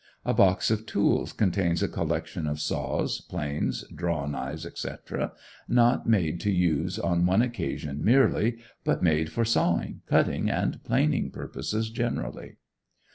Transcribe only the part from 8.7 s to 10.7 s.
but made for sawing, cutting,